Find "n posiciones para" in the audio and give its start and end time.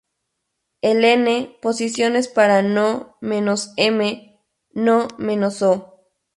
1.05-2.63